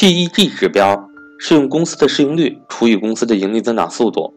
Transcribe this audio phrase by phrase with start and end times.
[0.00, 1.10] PEG 指标
[1.40, 4.32] 是用公司的市盈率除以公司的盈利增长速度。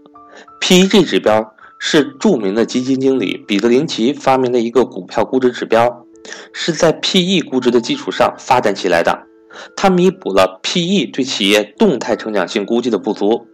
[0.60, 6.04] PEG 指标是著名的基金经理彼得林奇发明的一个股票估值指标，
[6.52, 9.28] 是在 PE 估值的基础上发展起来的。
[9.76, 13.46] 它弥补了 PE 对企业动态成长性估计的不足。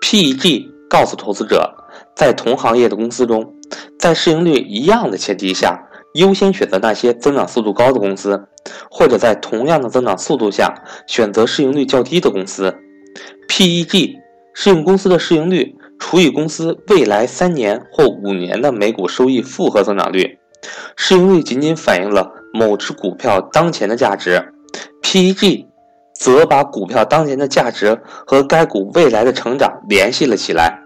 [0.00, 1.74] PEG 告诉投资者，
[2.14, 3.56] 在同行业的公司中，
[3.98, 5.84] 在市盈率一样的前提下。
[6.14, 8.48] 优先选择那些增长速度高的公司，
[8.90, 10.74] 或者在同样的增长速度下
[11.06, 12.74] 选择市盈率较低的公司。
[13.48, 14.16] PEG
[14.54, 20.38] 是用公司的市盈率除以公司未来三年或五年的每股收益复合增长率。
[20.96, 24.52] 市盈率仅仅反映了某只股票当前的价值
[25.02, 25.66] ，PEG
[26.14, 30.80] 则把股票当前的价值和该股未来的成长联系了起来。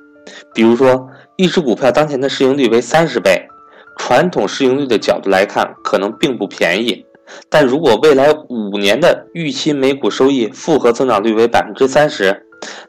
[0.54, 3.48] 比如说，一只股票当前的市盈率为三十倍。
[3.98, 7.04] 传统市盈率的角度来看，可能并不便宜，
[7.48, 12.46] 但如果未来五年的预期每股收益复合增长率为百分之三十，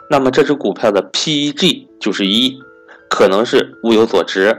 [0.09, 2.57] 那么这只股票的 PEG 就是一，
[3.09, 4.55] 可能是物有所值。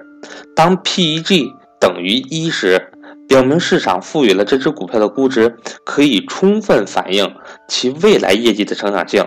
[0.54, 1.46] 当 PEG
[1.78, 2.80] 等于一时，
[3.28, 7.28] 表明市场赋予了这只股票的估值可以充分反映
[7.68, 9.24] 其未来业绩的成长性。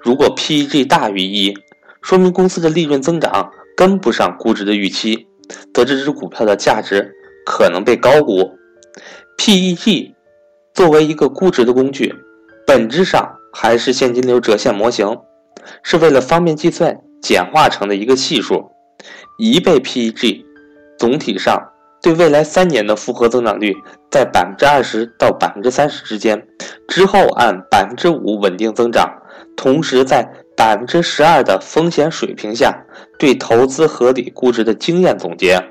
[0.00, 1.54] 如果 PEG 大于一，
[2.02, 5.26] 说明公司的利润增长跟不上估值的预期。
[5.72, 7.12] 得知这只股票的价值
[7.44, 8.50] 可能被高估。
[9.38, 10.14] PEG
[10.74, 12.14] 作为一个估值的工具，
[12.66, 15.18] 本质上还是现金流折现模型，
[15.82, 18.70] 是为了方便计算简化成的一个系数。
[19.38, 20.44] 一倍 PEG
[20.98, 21.60] 总体上
[22.02, 23.74] 对未来三年的复合增长率
[24.10, 26.46] 在百分之二十到百分之三十之间，
[26.88, 29.10] 之后按百分之五稳定增长，
[29.56, 30.26] 同时在。
[30.56, 32.82] 百分之十二的风险水平下，
[33.18, 35.62] 对投资合理估值的经验总结。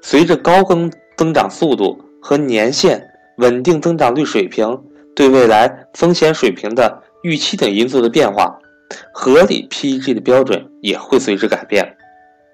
[0.00, 3.06] 随着高增增长速度和年限
[3.36, 4.80] 稳定增长率水平
[5.14, 8.58] 对未来风险水平的预期等因素的变化，
[9.12, 11.96] 合理 PEG 的标准也会随之改变。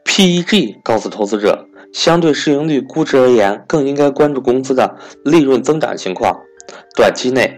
[0.04, 6.40] PEG 告诉投资者，相对市盈率估值而言，更应该关注公司的利润增长情况。
[6.96, 7.56] 短期内。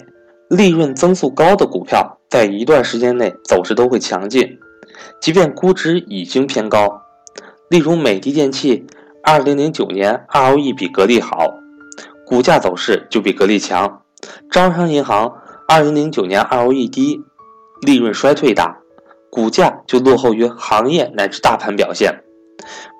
[0.49, 4.59] 利润增速高的股票，在一段时间内走势都会强劲，
[5.21, 7.03] 即便估值已经偏高。
[7.69, 8.87] 例如，美的电器
[9.25, 11.53] 2009年 ROE 比格力好，
[12.25, 13.89] 股价走势就比格力强；
[14.53, 15.33] 招商银行
[15.67, 17.21] 2009年 ROE 低，
[17.81, 18.79] 利润衰退大，
[19.31, 22.23] 股价就落后于行业乃至大盘表现。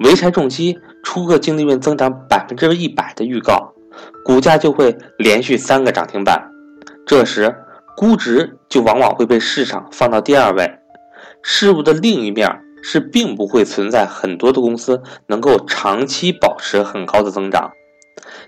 [0.03, 3.73] 潍柴重机出个净利润增长百分之一百的预告，
[4.25, 6.56] 股价就会连续三个涨停板。
[7.07, 7.55] 这时，
[7.97, 10.81] 估值就往往会被市场放到第二位。
[11.41, 17.71] 事物的另一面是，并不会存在很多的公司能够长期保持很高的增长。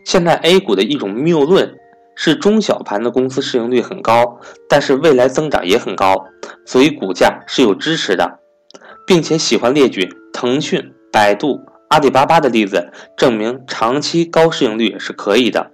[0.05, 1.73] 现在 A 股的一种谬论
[2.17, 6.25] 是，中小盘的公司市盈率很高，但是未来增长也很高，
[6.67, 8.41] 所以股价是有支持的，
[9.07, 11.61] 并且喜欢列举腾讯、百度、
[11.91, 15.71] 阿里巴巴的例子，证明长期高市盈率是可以的。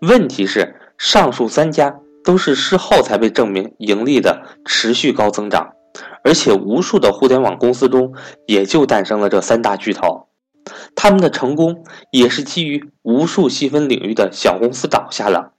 [0.00, 1.96] 问题是，上述三家。
[2.24, 5.72] 都是事后才被证明盈利的持续高增长，
[6.24, 8.14] 而且无数的互联网公司中
[8.46, 10.28] 也就诞生了这三大巨头，
[10.94, 15.52] 他们的成功也是基于无数细分领域的小公司倒下了。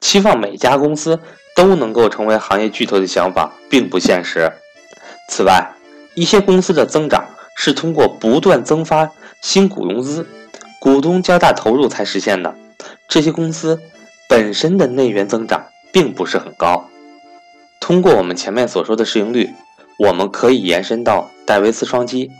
[0.00, 1.20] 期望每家公司
[1.54, 4.50] 都能够成为行业巨头的想法并不现实。
[5.28, 5.72] 此外，
[6.14, 7.24] 一些公司的增长
[7.56, 9.10] 是通过不断增发
[9.42, 10.26] 新股融资、
[10.80, 12.54] 股东加大投入才实现的，
[13.08, 13.78] 这些公司
[14.28, 15.66] 本身的内源增长。
[15.92, 16.88] 并不是很高。
[17.80, 19.50] 通过我们前面所说的市盈率，
[19.98, 22.30] 我们可以延伸到戴维斯双击，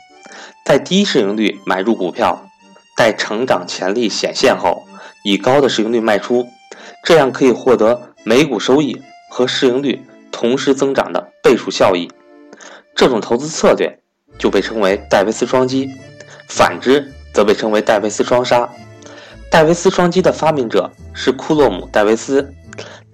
[0.64, 2.44] 在低市盈率买入股票，
[2.96, 4.84] 待成长潜力显现后，
[5.24, 6.46] 以高的市盈率卖出，
[7.04, 9.00] 这样可以获得每股收益
[9.30, 12.10] 和市盈率同时增长的倍数效益。
[12.94, 13.98] 这种投资策略
[14.38, 15.88] 就被称为戴维斯双击，
[16.48, 18.68] 反之则被称为戴维斯双杀。
[19.50, 22.52] 戴维斯双击的发明者是库洛姆·戴维斯。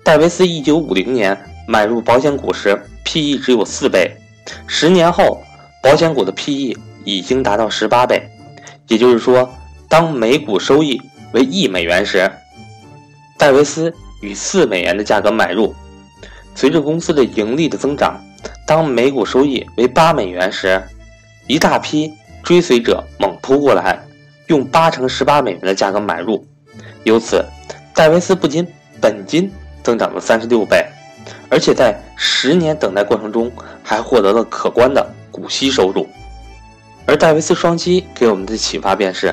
[0.04, 1.34] 戴维斯一九五零年
[1.66, 4.14] 买入保险股时，P/E 只有四倍，
[4.67, 5.43] 十年后，
[5.82, 8.23] 保险股的 P/E 已经达到十八倍。
[8.88, 9.49] 也就是说，
[9.88, 11.00] 当每股收益
[11.32, 12.31] 为一美元时，
[13.38, 13.90] 戴维斯
[14.20, 15.75] 以四美元的价格买入。
[16.55, 18.23] 随着公司的盈利的增长，
[18.67, 20.82] 当每股收益为八美元时，
[21.46, 22.12] 一大批
[22.43, 23.99] 追随者猛扑过来，
[24.49, 26.46] 用八乘十八美元的价格买入。
[27.05, 27.43] 由此，
[27.94, 28.69] 戴维斯不仅
[29.00, 29.50] 本金。
[29.84, 30.84] 增长了三十六倍，
[31.48, 33.52] 而且在十年等待过程中
[33.82, 36.08] 还获得了可观的股息收入。
[37.06, 39.32] 而戴维斯双击给我们的启发便是，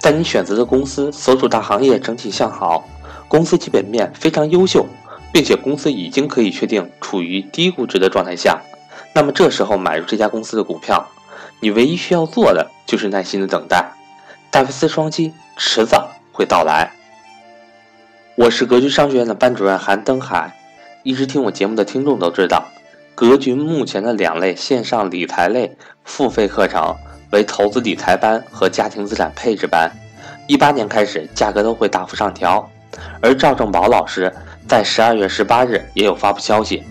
[0.00, 2.86] 在你选择的公司所处大行业整体向好，
[3.26, 4.86] 公司基本面非常优秀，
[5.32, 8.60] 并且公司已经可以确定处于低估值的状态下，
[9.14, 11.08] 那么这时候买入这家公司的股票，
[11.60, 13.90] 你唯一需要做的就是耐心的等待，
[14.50, 16.97] 戴维斯双击迟早会到来。
[18.38, 20.56] 我是格局商学院的班主任韩登海，
[21.02, 22.68] 一直听我节目的听众都知道，
[23.16, 26.94] 格局目前的两类线上理财类付费课程
[27.32, 29.90] 为投资理财班和家庭资产配置班，
[30.46, 32.70] 一八年开始价格都会大幅上调，
[33.20, 34.32] 而赵正宝老师。
[34.68, 36.84] 在十二月十八日也有发布消息，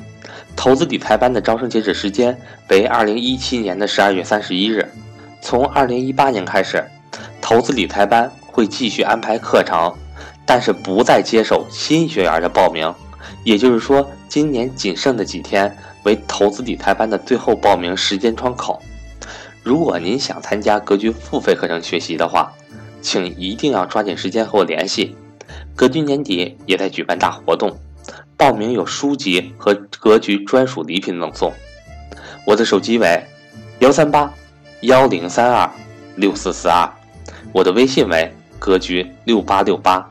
[0.53, 2.37] 投资理财班的招生截止时间
[2.69, 4.85] 为二零一七年的十二月三十一日。
[5.39, 6.83] 从二零一八年开始，
[7.39, 9.93] 投资理财班会继续安排课程，
[10.45, 12.93] 但是不再接受新学员的报名。
[13.43, 18.81] 也就是说，今年仅剩的几天为投资理财班的最后报名时间窗口。
[19.63, 22.51] 如果您想参加格局付费课程学习的话，
[23.01, 25.15] 请一定要抓紧时间和我联系。
[25.75, 27.77] 格局年底也在举办大活动，
[28.35, 31.51] 报名有书籍和格局专属礼品赠送。
[32.45, 33.21] 我的手机为
[33.79, 34.33] 幺三八
[34.81, 35.69] 幺零三二
[36.15, 36.89] 六四四二，
[37.51, 40.09] 我的微信为格局六八六八。